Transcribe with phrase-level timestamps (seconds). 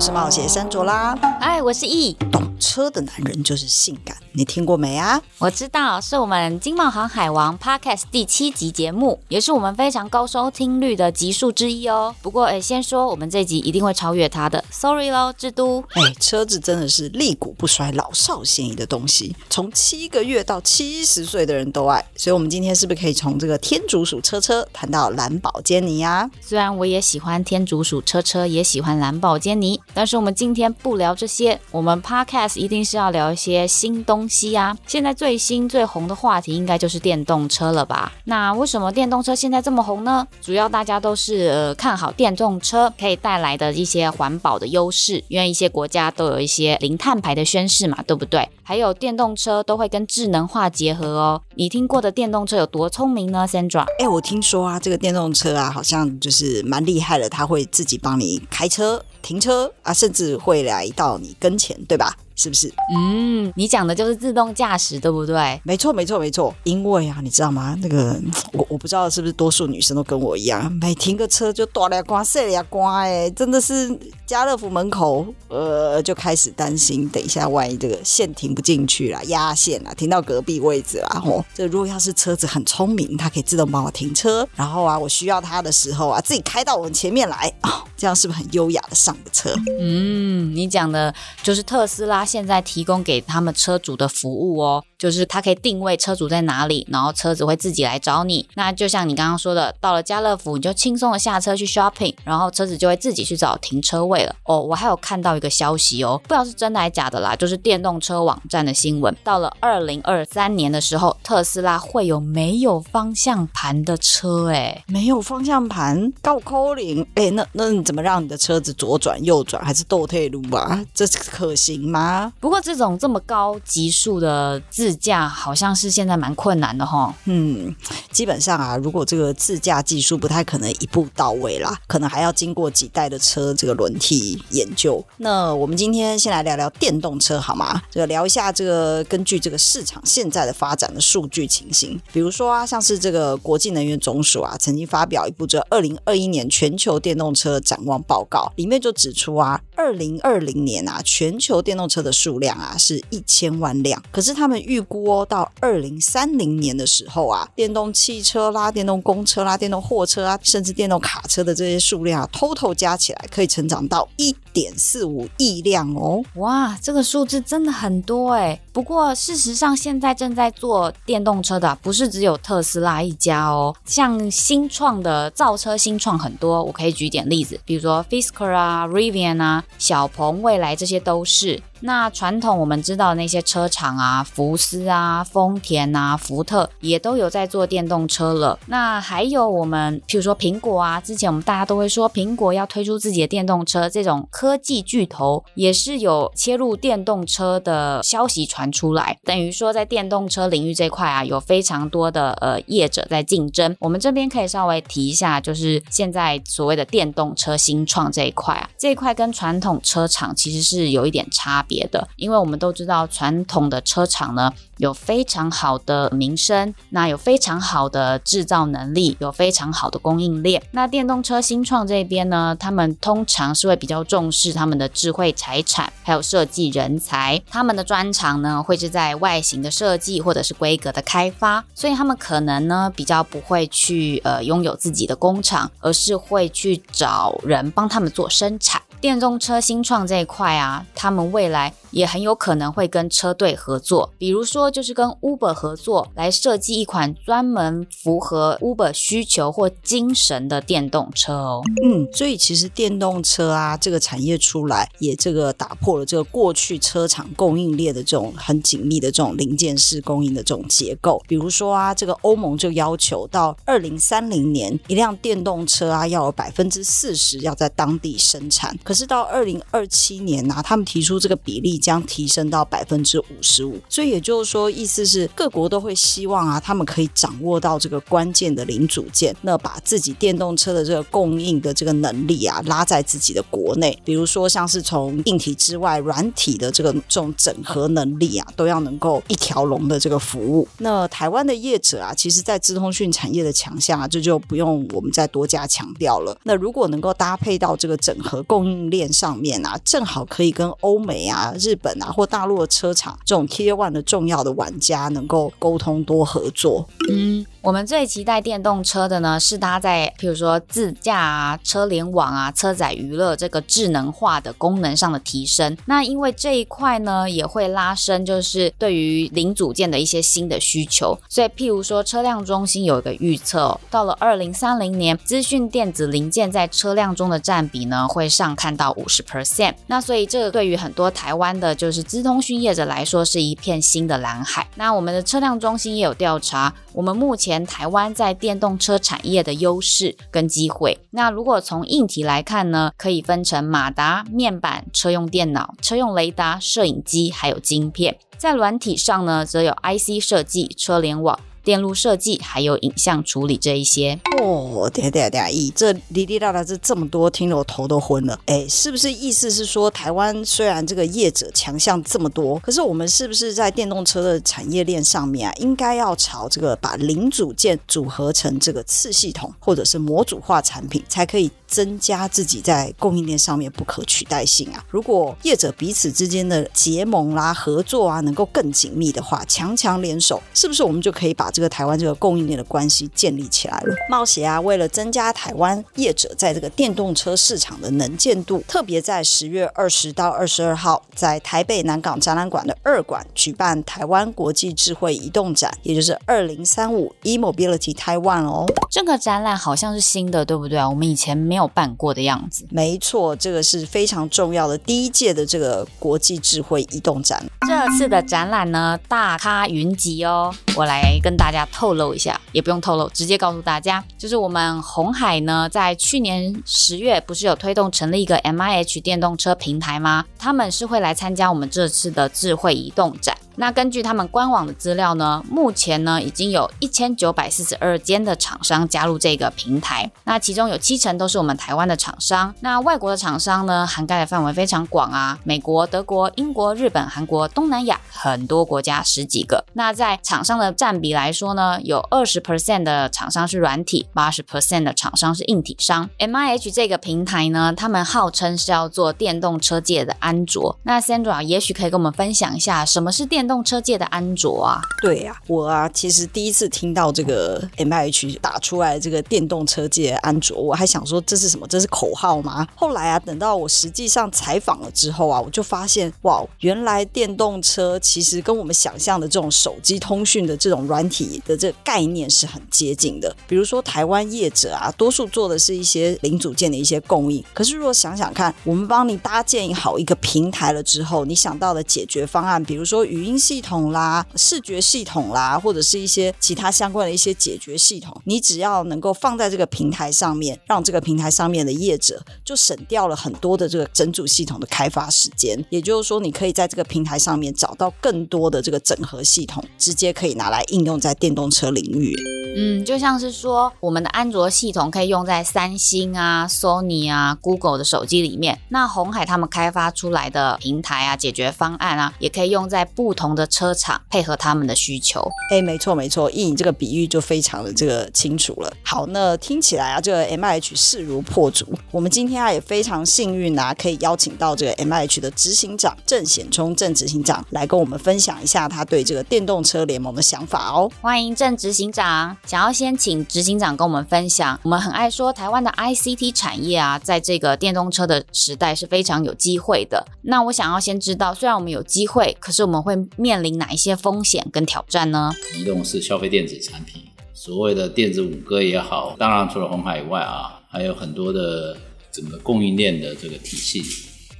[0.00, 1.14] 我是冒险三卓啦。
[1.38, 2.14] 嗨，我是易。
[2.32, 4.16] 懂车的男人就是性感。
[4.32, 5.20] 你听过没啊？
[5.36, 12.14] 我知道，是我们《金茂航海王》Podcast 第七集节目，也是我们非常高收听率的集数之一哦。
[12.22, 15.84] 不过，哎，先说我们这集一定会超越它的，Sorry 咯，之都。
[15.90, 22.02] 哎，车子真的是历古不衰、老少咸宜的东西，从七个月到七十岁的人都爱。
[22.16, 26.30] 所以，我们今天是不是可以从这个天竺鼠车车谈到蓝宝坚尼啊？
[26.40, 34.78] 虽然我也喜欢天竺鼠车车，也喜欢蓝宝坚尼，但是我们今天不聊这些，我们 Podcast 一定是要聊一些新东西呀、啊。
[34.86, 38.12] 现在最新最红的话题应该就是电动车了吧？
[38.24, 40.26] 那为什么电动车现在这么红呢？
[40.40, 48.48] 主要大家都是呃看好电动车可以带来的一些环保的优势，因为一些国家都有一些零碳排的宣示嘛，对不对？
[48.62, 51.42] 还有电动车都会跟智能化结合哦。
[51.56, 53.84] 你听过的电动车有多聪明呢，Sandra？
[53.98, 62.16] 哎，我听说啊，这个电动车啊，好像就是蛮厉害的，它会自己帮你开车、停车啊，甚至会来到你跟前，对吧？
[62.36, 62.72] 是不是？
[62.96, 65.60] 嗯，你讲的就是自动驾驶，对不对？
[65.62, 66.54] 没错，没错，没错。
[66.64, 67.76] 因为啊，你知道吗？
[67.82, 68.18] 那个
[68.54, 73.88] 我我不知道是不是多数女生都跟我一样，每停个车就大俩光、细俩光，哎，真的是
[74.30, 89.52] 家乐福门口，呃，就开始担心，等一下万一这个线停不进去了，压线了，停到隔壁位置啦，吼，这如果要是车子很聪明，它可以自动帮我停车，然后啊，我需要它的时候啊，自己开到我们前面来，哦，这样是不是很优雅的上个车？
[89.80, 92.24] 嗯，你讲的就是特斯拉。
[92.24, 98.48] 现在提供给他们车主的服务哦，就是它可以定位车主在哪里，然后车子会自己来找你。
[98.54, 104.34] 那就像你刚刚说的，到了家乐福，你就轻松的下车去 shopping，然后车子就会自己去找停车位了。
[104.44, 109.14] 哦，我还有看到一个消息哦，不知道是真的还是假的啦，就是电动车网站的新闻。
[109.22, 114.50] 到了二零二三年的时候，特斯拉会有没有方向盘的车？
[114.50, 117.06] 哎，没有方向盘，高扣零。
[117.14, 120.82] 哎，那那你怎么让你的车子左转右转，还是倒退路啊？
[120.92, 122.32] 这可行吗？
[122.40, 127.14] 不过这种这么高级数的自驾，好像是现在蛮困难的哈。
[127.26, 127.74] 嗯，
[128.10, 135.04] 基本上啊，如果这个自驾技术不太可能一步到位啦，可能还要经过几代的车这个轮替体研究。
[135.18, 137.80] 那我们今天先来聊聊电动车好吗？
[137.90, 166.22] 这个聊一下这个根据这个市场现在的发展的数据情形，比如说啊，像是这个国际能源总署啊，曾经发表一部这二零二一年全球电动车展望报告，里面就指出啊，二零二零年啊，全球电动车的数量啊是一千万辆，可是他们预估哦，到二零三零年的时候啊，电动汽车啦、电动公车啦、电动货车啊，甚至电动卡车的这些数量啊，total 加起来可以成长到一点四五亿辆哦。
[166.34, 168.60] 哇，这个数字真的很多哎。
[168.72, 181.60] 不过事实上，现在正在做电动车的，不是只有特斯拉一家哦，像新创的造车新创很多，我可以举点例子，比如说 Fisker 啊、Rivian 啊、小鹏、蔚来这些都是。
[181.80, 188.58] 那传统我们知道那些车厂啊，福斯啊、丰田啊、福特也都有在做电动车了。
[188.66, 199.18] 那还有我们，譬如说苹果啊，之前我们大家都会说苹果要推出自己的电动车，这种科技巨头也是有切入电动车的消息传出来。
[199.24, 203.74] 等于说在电动车领域这块啊，有非常多的呃业者在竞争。
[203.80, 211.64] 我们这边可以稍微提一下，就是现在所谓的电动车新创这一块啊，这一块跟传统车厂其实是有一点差。
[211.70, 220.60] 别的，因为我们都知道传统的车厂呢，有非常好的名声，那有非常好的制造能力，有非常好的供应链。
[220.72, 227.40] 那电动车新创这边呢，他们通常是会比较重视他们的智慧财产，还有设计人才。
[227.48, 238.80] 他们的专长呢，会是在外形的设计或者是规格的开发，所以他们可能呢，比较不会去呃拥有自己的工厂，而是会去找人帮他们做生产。
[239.00, 241.59] 电动车新创这一块啊，他们未来
[241.90, 251.62] 也很有可能会跟车队合作，比如说就是跟 Uber 合作来设计一款专门符合 Uber 需求或精神的电动车哦。
[251.84, 261.22] 嗯，所以其实电动车啊这个产业出来，也这个打破了这个过去车厂供应链的这种很紧密的这种零件式供应的这种结构。
[261.26, 268.78] 比如说啊，这个欧盟就要求到二零三零年，一辆电动车啊要有百分之四十要在当地生产。
[268.84, 273.80] 可是到二零二七年呐、他们提出这个比例将提升到百分之五十五。
[273.88, 283.98] 所以也就是说，意思是各国都会希望啊，他们可以掌握到这个关键的零组件，那把自己电动车的这个供应的这个能力啊，拉在自己的国内。
[284.04, 290.68] 比如说，像是从硬体之外，软体的这个这种整合能力啊，都要能够一条龙的这个服务。
[290.78, 296.38] 那台湾的业者啊，其实在资通讯产业的强项啊，这就不用我们再多加强调了。
[296.44, 306.88] 那如果能够搭配到这个整合供应链上面啊，正好可以跟欧美啊、啊日本啊或大陆的车厂这种 Tier One 的重要的玩家能够沟通多合作。
[307.10, 307.46] 嗯。
[307.62, 315.76] 我们最期待电动车的呢，是它在譬如说自驾啊、车联网啊、车载娱乐这个智能化的功能上的提升。
[315.84, 321.18] 那因为这一块呢，也会拉升，就是对于零组件的一些新的需求。
[321.28, 329.74] 所以譬如说，车辆中心有一个预测，到了二零三零年，资讯电子零件在车辆中的占比呢，会上看到五十 percent。
[329.88, 334.68] 那所以这个对于很多台台湾的，就是资通讯业者来说，是一片新的蓝海。
[334.74, 337.36] 那我们的车辆中心也有调查，我们目。
[337.36, 348.18] 前台湾在电动车产业的优势跟机会，那如果从硬体来看呢，可以分成马达、面板、车用电脑、车用雷达、摄影机，还有晶片。
[348.36, 351.38] 在软体上呢，则有 IC 设计、车联网。
[351.70, 358.36] 电路设计还有影像处理这一些哦，对对对，咦，这滴滴答答这这么多，听得我头都昏了。
[358.46, 374.84] 哎，是不是意思是说，台湾虽然这个业者强项这么多，可是我们是不是在电动车的产业链上面啊，应该要朝这个把零组件组合成这个次系统或者是模组化产品，才可以增加自己在供应链上面不可取代性啊？
[374.90, 383.94] 如果业者彼此之间的结盟啦、合作啊，能够更紧密的话，强强联手，是不是我们就可以把这台湾这个供应链的关系建立起来了。
[384.08, 398.66] 冒险啊，为了增加台湾业者在这个电动车市场的能见度，特别在十月二十到二十二号，在台北南港展览馆的二馆举办台湾国际智慧移动展，也就是二零三五 eMobility Taiwan 哦。
[398.90, 400.88] 这个展览好像是新的，对不对啊？
[400.88, 402.66] 我们以前没有办过的样子。
[402.70, 407.42] 没错，这个是非常重要的第一届的这个国际智慧移动展。
[407.66, 420.26] 这次的展览呢，大咖云集哦，我来跟大家透露一下，也不用透露，直接告诉大家，就是我们红海呢，在去年十月不是有推动成立一个 MIH 电动车平台吗？
[420.38, 423.34] 他们是会来参加我们这次的智慧移动展。
[423.60, 432.54] 那根据他们官网的资料呢，目前呢已经有一千九百四十二间的厂商加入这个平台，那其中有七成都是我们台湾的厂商。
[432.60, 439.62] 那外国的厂商呢，涵盖的范围非常广啊，美国、德国、英国、日本、韩国、东南亚很多国家十几个。
[439.74, 446.08] 那在厂商的占比来说呢，有二十 percent 的厂商是软体，八十 percent 的厂商是硬体商。
[446.18, 450.78] MIH 这个平台呢，他们号称是要做电动车界的安卓。
[450.84, 461.66] 那 Sandra 也许可以跟我们分享一下，什么是电动车界的安卓啊，对呀、我啊其实第一次听到这个 MIH 打出来这个电动车界的安卓，我还想说这是什么？
[461.66, 462.64] 这是口号吗？
[462.76, 473.34] 后来啊，等到我实际上采访了之后啊，我就发现哇，原来电动车其实跟我们想象的这种手机通讯的这种软体的这个概念是很接近的。
[473.48, 477.44] 比如说台湾业者啊，多数做的是一些零组件的一些供应。
[477.52, 483.29] 可是如果想想看，我们帮你搭建好一个平台了之后，你想到的解决方案，比如说语音。
[483.38, 495.64] 系统啦，视觉系统啦，或者是一些其他相关的一些解决系统，你只要能够放在这个平台上面，让这个平台上面的业者就省掉了很多的这个整组系统的开发时间。
[495.70, 502.14] 也就是说，你可以在这个平台上面找到更多的这个整合系统，直接可以拿来应用在电动车领域。
[502.56, 515.26] 嗯，就像是说，我们的安卓系统可以用在三星啊、Sony 啊、Google 的手机里面，那红海他们开发出来的平台啊、解决方案啊，也可以用在不同的车厂，配合他们的需求。
[515.50, 518.72] 哎，没错没错，一你这个比喻就非常的这个清楚了。
[518.82, 521.66] 好，那听起来啊，这个 MIH 势如破竹。
[521.90, 530.90] 我们今天啊也非常幸运啊，可以邀请到这个 MIH 的执行长郑显聪郑执行长来跟我们分享一下他对这个电动车联盟的想法哦。
[531.00, 532.36] 欢迎郑执行长。
[532.46, 540.04] 想要先请执行长跟我们分享，我们很爱说台湾的 ICT 产业啊，在这个电动车的时代是非常有机会的。
[540.22, 545.30] 那我想要先知道，虽然我们有机会，可是我们会面临哪一些风险跟挑战呢？
[545.56, 551.76] 移动式消费电子产品，所谓的电子五哥也好，当然除了鸿海以外啊，还有很多的
[552.10, 553.80] 整个供应链的这个体系。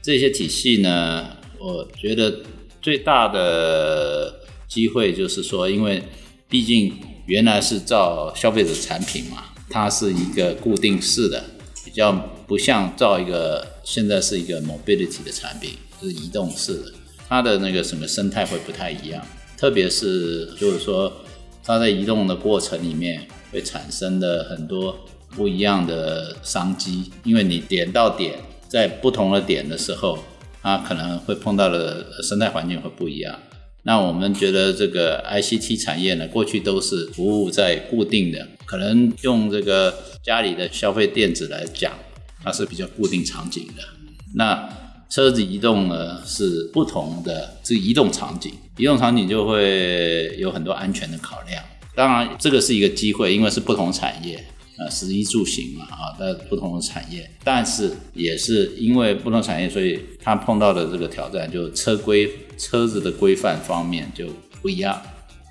[0.03, 1.29] 这些体系呢，
[1.61, 2.41] 我觉得
[2.83, 4.35] 最大的
[4.67, 6.03] 机会就是说，因为
[6.49, 6.93] 毕竟。
[7.31, 11.41] 原来是造消费者产品嘛，它是一个固定式的，
[11.85, 12.11] 比较
[12.45, 16.93] 不像造一个现在是一个 mobility 的产品，是移动式的。
[17.29, 19.25] 它的那个什么生态会不太一样，
[19.57, 21.13] 特别是就是说
[21.63, 24.99] 它在移动的过程里面会产生的很多
[25.37, 30.19] 不一样的商机，因为你点到点，在不同的点的时候，
[30.61, 33.39] 它可能会碰到的生态环境会不一样。
[33.83, 41.93] 那我们觉得这个 ICT 产业呢，过去都是服务在固定的，可能用这个家里的消费电子来讲，
[42.43, 43.83] 它是比较固定场景的。
[44.35, 44.69] 那
[45.09, 51.65] 车子移动呢，是不同的这移动场景，移动场景就会有很多安全的考量。
[51.97, 54.45] 当然，这个是一个机会，因为是不同产业。
[54.81, 64.27] 呃，食衣住行嘛，啊，在不同的产业，但是也是因为不同产业，所以他碰到的这个挑战，就车规车子的规范方面就
[64.63, 64.99] 不一样。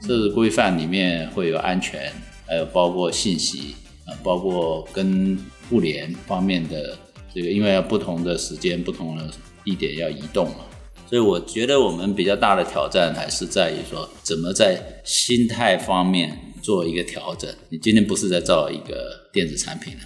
[0.01, 2.11] 车子规范里面会有安全，
[2.47, 5.37] 还有包括信息，啊，包括跟
[5.69, 6.97] 互联方面的
[7.31, 9.29] 这个，因为要不同的时间、不同的
[9.63, 10.65] 地点要移动嘛，
[11.07, 16.35] 所以我觉得我们比较大的挑战还是在于说，怎么在心态方面。
[16.61, 19.99] 做一个调整，你今天不是在造一个电子产品了，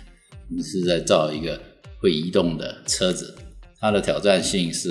[0.50, 1.60] 你是在造一个
[2.00, 3.36] 会移动的车子，
[3.80, 4.90] 它的挑战性是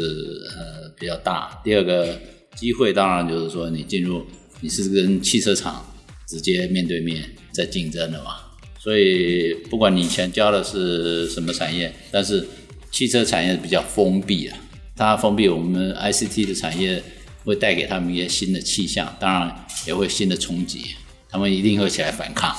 [0.56, 1.60] 呃比较大。
[1.64, 2.18] 第二个
[2.56, 4.24] 机会当然就是说，你进入
[4.60, 5.84] 你是跟汽车厂
[6.28, 8.36] 直接面对面在竞争的嘛，
[8.78, 12.46] 所以不管你以前教的是什么产业，但是
[12.90, 14.58] 汽车产业比较封闭啊，
[14.96, 17.02] 它封闭，我们 ICT 的产业
[17.44, 20.94] 会带给他们一些新的气象，当然也会新的冲击。
[21.32, 22.54] 他们一定会起来反抗，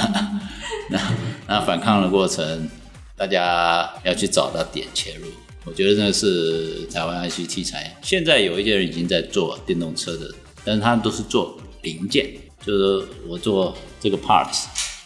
[0.88, 0.98] 那
[1.46, 2.66] 那反抗的过程，
[3.14, 5.28] 大家要去找到点切入。
[5.66, 7.94] 我觉得这是台湾 ICT 产业。
[8.02, 12.26] 现在有一些人已经在做电动车的，但是他们都是做零件，
[12.64, 14.64] 就是我做这个 parts，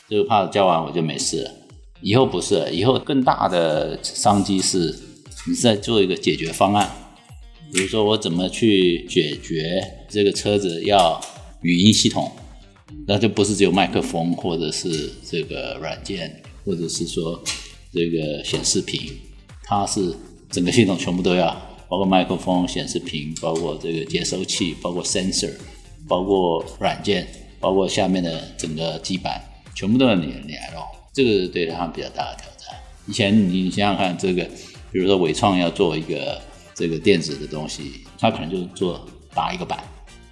[0.09, 1.51] 这个 parts 交完我就没事了。
[2.01, 4.97] 以后不是了，以后更大的商机是，
[5.49, 6.89] 你是在做一个解决方案。
[7.73, 11.21] 比如说我怎么去解决这个车子要
[11.63, 12.33] 语音系统。
[13.07, 17.43] 那就不是只有麦克风，或者是这个软件，或者是说
[17.93, 19.13] 这个显示屏，
[19.65, 20.15] 它是
[20.51, 21.49] 整个系统全部都要，
[21.89, 25.53] 包括麦克风、显示屏，包括这个接收器，包括 sensor，
[26.07, 27.27] 包括软件，
[27.61, 29.43] 包括下面的整个基板，
[29.75, 30.83] 全部都要连连喽。
[31.13, 32.79] 这个是对他比较大的挑战。
[33.07, 34.45] 以前你想想看，这个
[34.93, 36.41] 比如说伟创要做一个
[36.75, 39.83] 这个电子的东西，他可能就做打一个板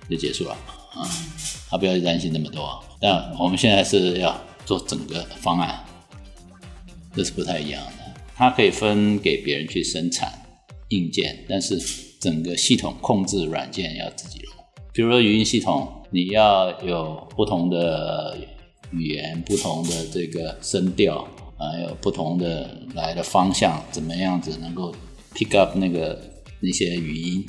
[0.08, 0.56] 就结束了
[0.96, 1.08] 啊。
[1.68, 5.84] 他不要担心那么多，但我们现在是要做整个方案，
[7.14, 8.20] 这是不太一样的。
[8.36, 10.32] 它可以分给别人去生产
[10.90, 11.76] 硬件，但是
[12.20, 14.54] 整个系统控制软件要自己弄。
[14.92, 18.38] 比如说语音系统，你要有不同的
[18.92, 21.26] 语言、不同的这个声调，
[21.58, 24.94] 还有不同的来的方向，怎么样子能够
[25.34, 26.16] pick up 那个
[26.60, 27.44] 那些语音？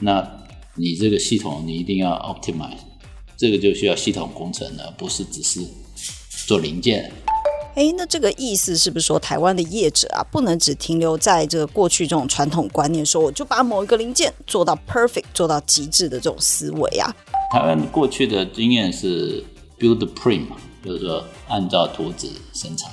[0.00, 0.20] 那
[0.76, 2.78] 你这个系统你一定要 optimize。
[3.38, 5.60] 这个就需要系统工程了，不是只是
[6.46, 7.12] 做零件。
[7.74, 17.14] 哎，那这个意思是不是说，台湾的业者啊，不能只停留在这个过去这种传统观念，说我就把某一个零件做到 perfect，做到极致的这种思维啊？
[17.52, 19.44] 台湾过去的经验是
[19.78, 22.90] build print 嘛，就是说按照图纸生产，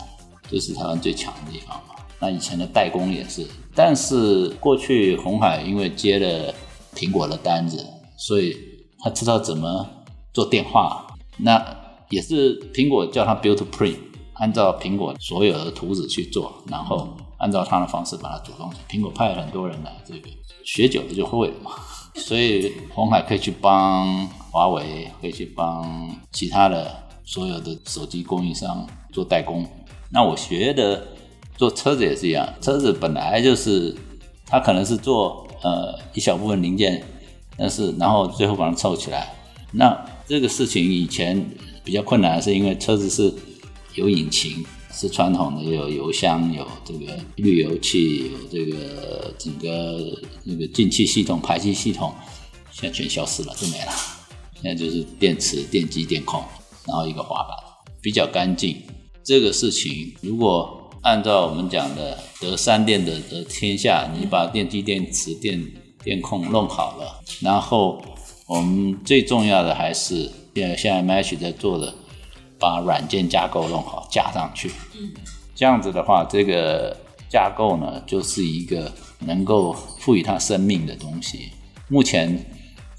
[0.52, 1.96] 这是台湾最强的地方嘛。
[2.20, 6.54] 那以前的代工也是，但是过去红海因为接了
[6.96, 7.86] 苹果的单子，
[8.18, 8.58] 所以
[9.00, 9.90] 他知道怎么。
[10.34, 11.06] 做电话，
[11.38, 11.64] 那
[12.10, 13.98] 也是苹果叫他 build to print，
[14.34, 17.08] 按照苹果所有的图纸去做，然后
[17.38, 18.84] 按照他的方式把它组装起来。
[18.90, 20.28] 苹果派了很多人来，这个
[20.66, 21.70] 学久了就会了嘛。
[22.18, 26.92] 所以鸿海可以去帮华为，可以去帮其他的
[27.24, 29.64] 所有的手机供应商做代工。
[30.10, 31.10] 那我学的
[31.56, 33.96] 做车子也是一样，车子本来就是
[34.48, 37.04] 它可能是做呃一小部分零件，
[37.58, 39.34] 但是然后最后把它凑起来，
[39.72, 40.06] 那。
[40.26, 41.46] 这个事情以前
[41.84, 43.32] 比较困难，是因为车子是
[43.94, 50.00] 有引擎，是传统的，有油箱，有这个滤油器，有这个整个
[50.46, 52.16] 那个进气系统、排气系统，
[52.72, 53.92] 现在全消失了，都没了。
[54.56, 56.42] 现在就是电池、电机、电控，
[56.88, 57.58] 然后一个滑板，
[58.02, 58.82] 比较干净。
[59.26, 65.64] 这个事情如果按照我们讲的得三电的得天下，你把电机、电池、电
[66.04, 68.02] 电控弄好了，然后。
[68.46, 71.94] 我们最重要的还是现在现在 Mesh 在做的，
[72.60, 74.70] 把软件架构弄好，架上去。
[75.56, 76.96] 这样子的话，这个
[77.30, 81.52] 架构呢，就是一个能够赋予它生命的东西。
[81.88, 82.38] 目前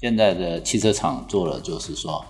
[0.01, 2.25] 现在的汽车厂做了，就是说，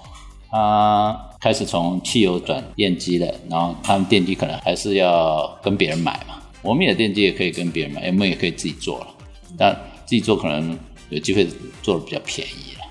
[0.55, 6.41] 它开始从汽油转电机了，然后他们电机可能还是要跟别人买嘛。
[6.61, 9.07] 我们的电机也可以跟别人买，我们也可以自己做了，
[9.57, 9.73] 但
[10.05, 10.77] 自己做可能。
[11.11, 11.47] 有机会
[11.83, 12.81] 做的比较便宜了。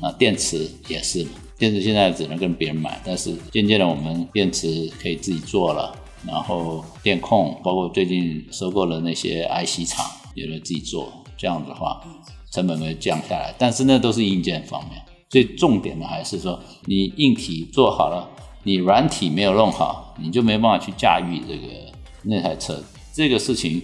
[0.00, 1.24] 那电池也是，
[1.56, 10.04] 电池现在只能跟别人买，但是渐渐的我们电池可以自己做了，然后电控包括最近收购了那些 IC 厂，
[10.34, 12.02] 也能自己做，这样子的话
[12.50, 13.54] 成本会降下来。
[13.56, 15.00] 但是那都是硬件方面，
[15.32, 18.28] 最重点的还是说你硬体做好了，
[18.64, 21.68] 你软体没有弄好，你就没办法去驾驭这个
[22.24, 22.78] 那台车。
[23.14, 23.80] 这个事情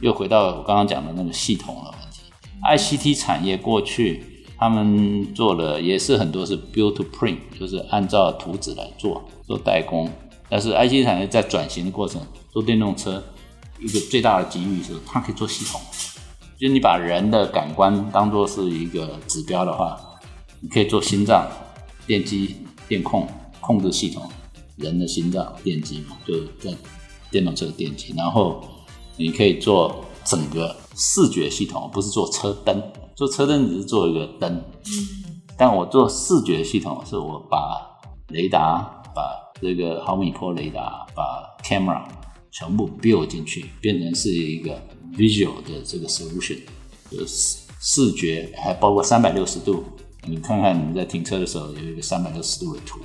[0.00, 2.22] 又回到我刚刚讲的那个系统的问题。
[2.62, 4.24] ICT 产业过去。
[4.56, 10.08] 他们做了也是很多是 build to print，就是按照图纸来做做代工。
[10.48, 13.22] 但是 ICT 产业在转型的过程，做电动车
[13.80, 15.80] 一个最大的机遇是它可以做系统，
[16.56, 20.00] 就是你把人的感官当做是一个指标的话，
[20.64, 21.46] 你可以做心脏、
[22.06, 22.56] 电机、
[22.88, 23.28] 电控
[23.60, 24.26] 控制系统，
[24.76, 26.74] 人的心脏、电机嘛，就在
[27.30, 28.64] 电动车的电机，然后
[29.18, 32.82] 你可以做整个视觉系统，不是做车灯。
[33.14, 37.86] 做车灯只是做一个灯，嗯，但我做视觉系统，是我把
[38.28, 42.02] 雷达、把这个毫米波雷达、把 camera
[42.50, 44.80] 全部 build 进去，变成是一个
[45.12, 46.58] visual 的这个 solution，
[47.10, 49.84] 就是视觉还包括三百六十度，
[50.26, 52.98] 你看看你们在停车的时候有一个三百六十度的图，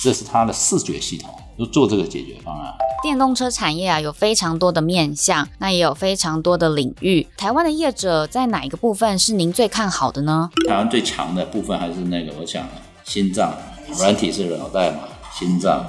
[0.00, 2.72] 这是它的视觉系统，就做这个解决方案。
[3.02, 7.26] 电动车产业啊，有非常多的面向，那也有非常多的领域。
[7.36, 10.50] 台湾的业者在哪一个部分是您最看好的呢？
[10.68, 12.68] 台湾最强的部分还是那个，我想
[13.04, 13.52] 心脏，
[13.98, 15.84] 软体是脑袋嘛，心脏，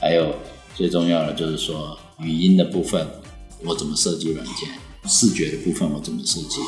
[0.00, 0.34] 还有
[0.74, 3.06] 最重要的就是说语音的部分，
[3.64, 4.68] 我怎么设计软件？
[5.06, 6.60] 视觉的部分我怎么设计？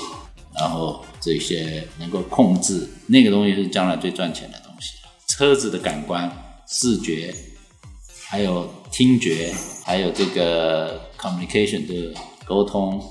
[0.59, 4.99] 然后这些能够控制那个东西是将来最赚钱的东西。
[5.27, 6.31] 车子的感官，
[6.67, 7.35] 视觉。
[8.31, 9.55] 还有听觉，
[9.87, 13.03] 还有这个 communication 的沟通，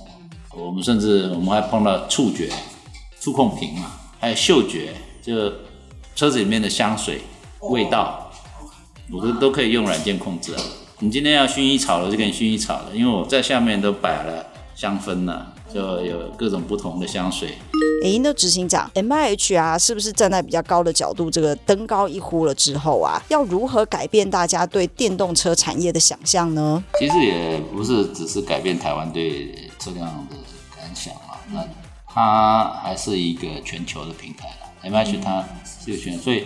[0.56, 2.48] 我们甚至我们还碰到触觉，
[3.20, 5.52] 触控屏嘛，还有嗅觉，就
[6.16, 7.22] 车子里面的香水
[7.62, 8.32] 味道，
[9.12, 10.56] 我都都可以用软件控制。
[11.00, 17.50] 你今天要薰衣草了，就给你薰衣草了，因为我在下面都摆了香氛呢，就有各种不同的香水。
[18.04, 26.84] 哎，那执行长，MIH 啊，是不是站在比较高的角度，这个登高一呼了之后啊，要如何改变大家对电动车产业的想象呢？
[27.00, 29.48] 其实也不是只是改变台湾对
[29.80, 30.36] 车辆的
[30.80, 31.68] 感想啊，那
[32.06, 34.90] 它还是一个全球的平台了。
[34.92, 36.46] MIH 它是个全，所以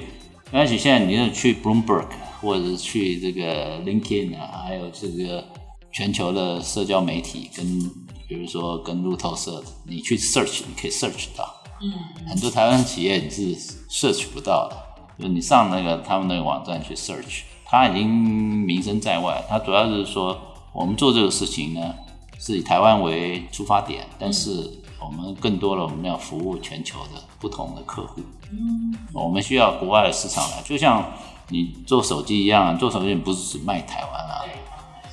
[0.53, 2.07] MIH 现在你要去 Bloomberg
[2.39, 5.43] 或者是去这个 LinkedIn 啊，还有这个
[5.91, 7.91] 全球的社交媒体跟。
[8.31, 11.91] 比如说跟路透社，你去 search，你可以 search 到，嗯，
[12.29, 13.53] 很多台湾企业你是
[13.89, 14.77] search 不到的，
[15.19, 19.43] 就是你上那个他们那个网站去 search，他已经名声在外。
[19.49, 20.39] 他主要是说，
[20.71, 21.93] 我们做这个事情呢，
[22.39, 31.05] 是以台湾为出发点，但是我们更多的我们要服务全球的不同的客户，嗯，我们需要国外的市场来，就像
[31.49, 34.39] 你做手机一样，做手机不是只卖台湾啊，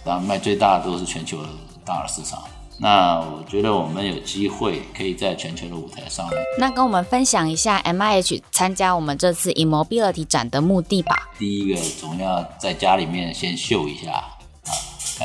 [0.04, 1.48] 然后卖最大的都是全球的
[1.84, 2.40] 大的市场。
[2.80, 6.28] 那我觉得我们有机会可以在全球的舞台上。
[6.58, 11.28] 那跟我们分享一下 MIH 参加我们这次 Immobility 展的目的吧。
[11.36, 14.38] 第一个总要在家里面先秀一下啊，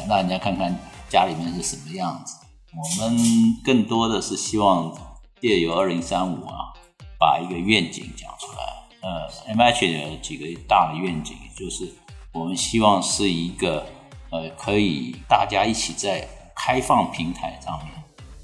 [0.10, 0.76] 让人家看看
[1.08, 2.38] 家里面是什么样子。
[2.72, 3.16] 我们
[3.64, 4.92] 更多的是希望
[5.40, 6.74] 借由二零三五啊，
[7.20, 8.64] 把一个愿景讲出来。
[9.04, 11.88] 呃，MIH 有几个大的愿景，就是
[12.32, 13.86] 我们希望是一个
[14.32, 16.28] 呃，可以大家一起在。
[16.66, 17.92] 开放平台上面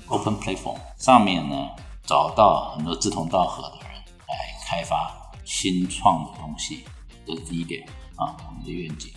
[0.07, 1.69] ，Open Platform 上面呢，
[2.05, 3.91] 找到很多志同道合的人
[4.27, 4.35] 来
[4.67, 5.09] 开发
[5.45, 6.83] 新创的东西，
[7.25, 9.09] 这是第一点啊，我们的愿景。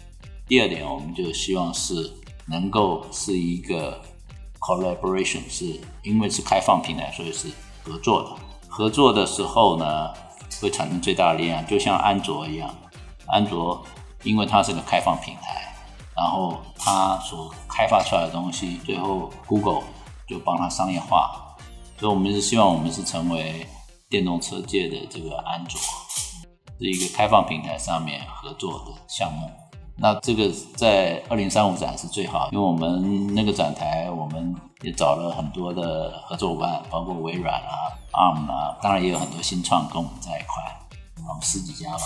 [0.47, 2.12] 第二点，我们就希望是
[2.47, 4.01] 能够是一个
[4.61, 7.49] collaboration，是因为是开放平台，所以是
[7.83, 8.31] 合作的。
[8.69, 10.15] 合作的时候呢，
[10.61, 12.73] 会产生最大的力量，就像安卓一样，
[13.27, 13.85] 安卓
[14.23, 15.72] 因为它是个开放平台。
[16.23, 19.83] 然后他所开发出来的东西，最后 Google
[20.29, 21.57] 就帮他商业化，
[21.99, 23.67] 所以我们是希望我们是成为
[24.09, 25.81] 电动车界的这个安卓，
[26.79, 29.51] 是一个开放平台上面合作的项目。
[29.97, 42.05] 那这个在二零三五展是最好，因为我们那个展台我们也找了很多的合作伙伴，包括微软啊、ARM 啊，当然也有很多新创跟我们在一块，我们十几家吧，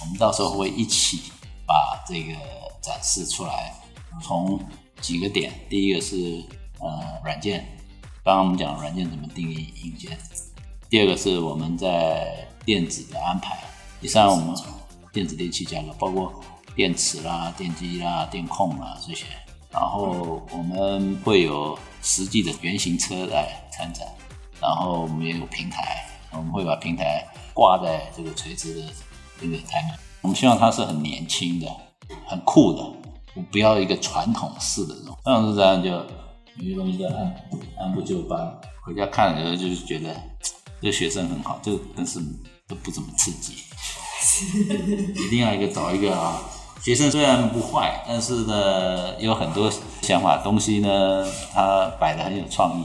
[0.00, 1.30] 我们到时候会一起
[1.66, 2.32] 把这个。
[2.80, 3.74] 展示出来，
[4.22, 4.60] 从
[5.00, 6.44] 几个点，第一个是
[6.80, 7.64] 呃软件，
[8.24, 10.18] 刚刚我们讲软件怎么定义硬件，
[10.88, 13.58] 第二个是我们在电子的安排，
[14.00, 14.54] 第三我们
[15.12, 16.42] 电子电器价格，包括
[16.74, 19.24] 电池啦、电机啦、电控啦这些，
[19.70, 24.06] 然后我们会有实际的原型车来参展，
[24.60, 28.92] 然后我们也有平台，我们会把平台挂在这个垂直的
[29.40, 29.98] 这个台面。
[30.20, 31.66] 我们希望它是很年轻的、
[32.28, 32.82] 很酷的，
[33.34, 35.16] 我不要一个传统式的这种。
[35.24, 37.34] 这样是这样就有些东西就按
[37.80, 40.14] 按部就班，回家看的时候就是觉得
[40.80, 42.20] 这个学生很好，这个但是
[42.68, 43.54] 都不怎么刺激。
[45.14, 46.38] 一定要一个找一个啊！
[46.82, 52.84] 学生虽然不坏，但是呢，有很多想法东西呢，他摆的很有创意。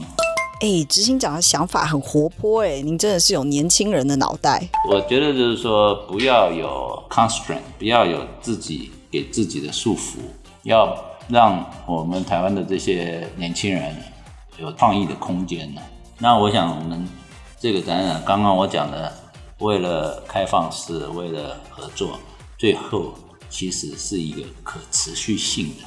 [0.60, 4.68] 哎，执行长的想法很活泼哎，您真的是有年轻人的脑袋。
[4.88, 10.16] 我觉得就是说，不要有 constraint，不要有自己给自己的束缚，
[10.64, 10.92] 要
[11.28, 13.94] 让我们台湾的这些年轻人
[14.58, 15.80] 有创意的空间呢。
[16.18, 17.08] 那我想，我们
[17.60, 19.12] 这个展览，刚刚我讲的，
[19.60, 22.18] 为了开放式，为了合作，
[22.58, 23.14] 最后
[23.48, 25.84] 其实是一个可持续性的，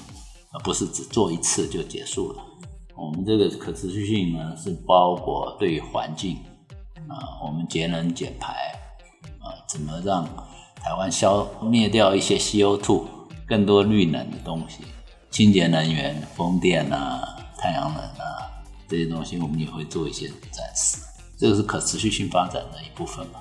[0.53, 2.41] 而不是只做一次就结束了。
[2.95, 6.37] 我们这个可持续性呢，是包括对于环境
[7.09, 8.53] 啊，我们节能减排
[9.41, 10.25] 啊，怎么让
[10.81, 13.03] 台湾消灭掉一些 CO2，
[13.47, 14.79] 更多绿能的东西，
[15.31, 17.21] 清洁能源、风电啊、
[17.57, 18.51] 太阳能啊
[18.87, 20.97] 这些东西，我们也会做一些展示。
[21.37, 23.39] 这个是可持续性发展的一部分嘛，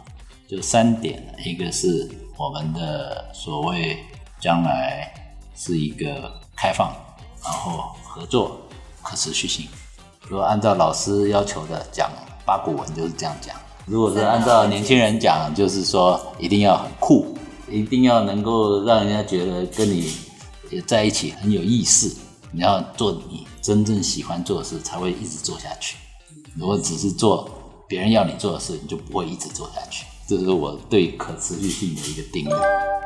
[0.48, 3.98] 就三点，一个是我们的所谓
[4.40, 5.12] 将来
[5.54, 6.94] 是一个开放，
[7.42, 8.60] 然后合作。
[9.08, 9.68] 可持续性，
[10.28, 12.10] 如果按照老师要求的讲
[12.44, 13.54] 八股文就是这样讲。
[13.84, 17.38] 如果是按照年轻人讲，就是说一定要很酷，
[17.70, 20.12] 一定要能够让人家觉得跟你
[20.86, 22.16] 在一起很有意思。
[22.52, 25.96] 你要做你真正喜欢做的事，才会一直做下去。
[26.54, 27.50] 如果只是做
[27.86, 30.06] 别人要你做的事，你就不会一直做下去。
[30.28, 32.48] 这是我对可持续性的一个定义。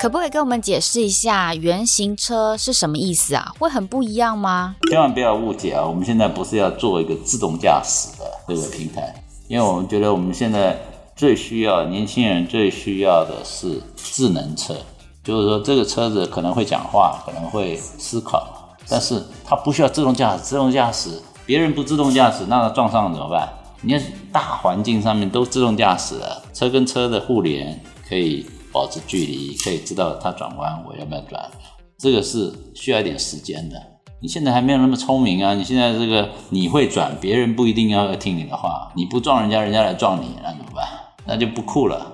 [0.01, 3.53] 可不可以跟我们解释一下原型车是什么意思啊？
[3.59, 4.77] 会很不一样吗？
[4.89, 5.85] 千万不要误解啊！
[5.85, 10.81] 我们现在不是要做一个自动驾驶的这个平台，因为我们觉得我们现在
[11.21, 14.75] 最需要年轻人最需要的是智能车，
[15.23, 20.43] 就是说这个车子可能会讲话，可能会思考，但是它不需要自动驾驶。
[20.43, 23.47] 自动驾驶，别人不自动驾驶，那它撞上了怎么办？
[23.83, 24.03] 你看
[24.33, 27.79] 大环境上面都自动驾驶了，车跟车的互联
[28.09, 31.51] 可以保持距离，可以知道它转弯我要不要转，
[31.99, 33.77] 这个是需要一点时间的。
[34.23, 35.53] 你现在还没有那么聪明啊！
[35.53, 40.89] 你现在这个你会转，别人不一定要听你的话，你不撞人家，人家来撞你，那怎么办？
[41.27, 42.13] 那就不酷了。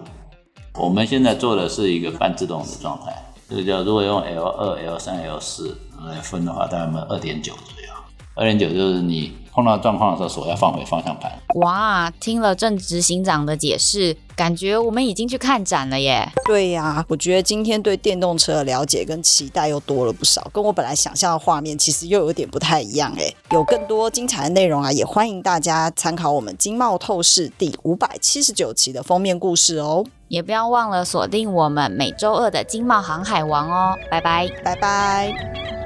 [0.74, 3.16] 我们现在做的是一个半自动的状态，
[3.48, 7.88] 这个叫如果用 L 二、L 三、L 四来分的话，大概有二点九左右。
[8.34, 11.32] 二点九就是你碰到状况的时候，手要放回方向盘。
[11.54, 16.30] 哇，听了正执行长的解释，感觉我们已经去看展了耶。
[16.44, 23.32] 对呀、啊，我觉得今天对电动车的了解跟期待又多了不少，跟我本来想象的画面其实又有点不太一样哎。
[23.50, 30.04] 有更多精彩的内容啊，也欢迎大家参考我们《经贸透视》第五百七十九期的封面故事哦。
[30.28, 33.96] 也不要忘了锁定我们每周二的《经贸航海王》哦。
[34.10, 35.85] 拜拜，拜拜。